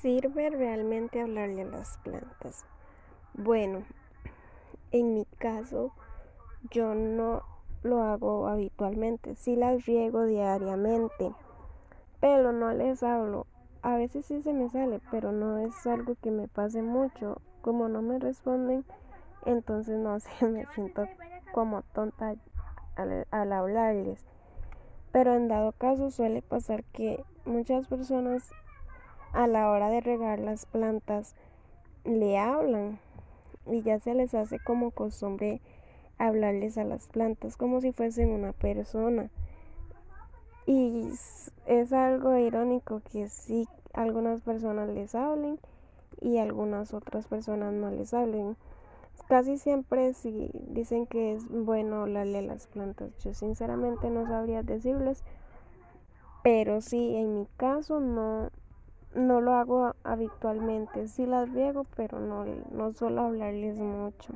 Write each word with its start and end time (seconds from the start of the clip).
¿Sirve 0.00 0.48
realmente 0.48 1.20
hablarle 1.20 1.60
a 1.60 1.66
las 1.66 1.98
plantas? 1.98 2.64
Bueno, 3.34 3.84
en 4.92 5.12
mi 5.12 5.26
caso 5.38 5.92
yo 6.70 6.94
no 6.94 7.42
lo 7.82 8.02
hago 8.02 8.46
habitualmente, 8.46 9.34
sí 9.34 9.56
las 9.56 9.84
riego 9.84 10.24
diariamente, 10.24 11.34
pero 12.18 12.50
no 12.50 12.72
les 12.72 13.02
hablo. 13.02 13.46
A 13.82 13.96
veces 13.96 14.24
sí 14.24 14.40
se 14.40 14.54
me 14.54 14.70
sale, 14.70 15.02
pero 15.10 15.32
no 15.32 15.58
es 15.58 15.86
algo 15.86 16.14
que 16.22 16.30
me 16.30 16.48
pase 16.48 16.80
mucho. 16.80 17.36
Como 17.60 17.88
no 17.88 18.00
me 18.00 18.18
responden, 18.18 18.86
entonces 19.44 19.98
no 19.98 20.18
sé, 20.20 20.46
me 20.46 20.64
siento 20.74 21.08
como 21.52 21.82
tonta 21.92 22.36
al, 22.96 23.26
al 23.30 23.52
hablarles. 23.52 24.24
Pero 25.12 25.34
en 25.34 25.48
dado 25.48 25.72
caso 25.72 26.10
suele 26.10 26.40
pasar 26.40 26.84
que 26.84 27.22
muchas 27.44 27.86
personas 27.86 28.54
a 29.32 29.46
la 29.46 29.70
hora 29.70 29.88
de 29.88 30.00
regar 30.00 30.38
las 30.38 30.66
plantas 30.66 31.34
le 32.04 32.38
hablan 32.38 32.98
y 33.66 33.82
ya 33.82 33.98
se 33.98 34.14
les 34.14 34.34
hace 34.34 34.58
como 34.58 34.90
costumbre 34.90 35.60
hablarles 36.18 36.78
a 36.78 36.84
las 36.84 37.08
plantas 37.08 37.56
como 37.56 37.80
si 37.80 37.92
fuesen 37.92 38.30
una 38.30 38.52
persona. 38.52 39.30
Y 40.66 41.10
es 41.66 41.92
algo 41.92 42.36
irónico 42.36 43.00
que 43.10 43.28
sí 43.28 43.68
algunas 43.92 44.42
personas 44.42 44.88
les 44.90 45.14
hablen 45.14 45.58
y 46.20 46.38
algunas 46.38 46.92
otras 46.94 47.26
personas 47.26 47.72
no 47.72 47.90
les 47.90 48.14
hablen. 48.14 48.56
Casi 49.28 49.58
siempre 49.58 50.12
si 50.12 50.50
dicen 50.68 51.06
que 51.06 51.34
es 51.34 51.48
bueno 51.48 52.02
hablarle 52.02 52.38
a 52.38 52.42
las 52.42 52.66
plantas. 52.66 53.16
Yo 53.22 53.32
sinceramente 53.34 54.10
no 54.10 54.26
sabría 54.26 54.62
decirles, 54.62 55.22
pero 56.42 56.80
sí, 56.80 57.16
en 57.16 57.34
mi 57.40 57.46
caso 57.56 58.00
no, 58.00 58.50
no 59.14 59.40
lo 59.40 59.54
hago 59.54 59.94
habitualmente. 60.04 61.08
Sí 61.08 61.26
las 61.26 61.50
riego, 61.50 61.86
pero 61.96 62.20
no, 62.20 62.44
no 62.44 62.92
suelo 62.92 63.22
hablarles 63.22 63.78
mucho. 63.78 64.34